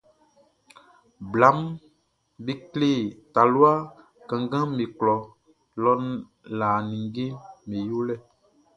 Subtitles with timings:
[1.31, 1.59] Blaʼm
[2.43, 2.89] be kle
[3.33, 3.71] talua
[4.29, 5.15] kannganʼm be klɔ
[5.83, 5.91] lɔ
[6.59, 7.35] lã ninngeʼm
[7.67, 8.15] be yolɛ.